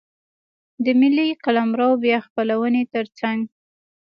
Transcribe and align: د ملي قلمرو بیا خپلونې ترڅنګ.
د 0.83 0.85
ملي 0.99 1.27
قلمرو 1.43 1.89
بیا 2.03 2.17
خپلونې 2.27 2.83
ترڅنګ. 2.93 3.39